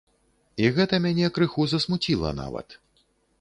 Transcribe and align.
І 0.63 0.69
гэта 0.77 0.99
мяне 1.03 1.29
крыху 1.35 1.67
засмуціла 1.75 2.33
нават. 2.41 2.67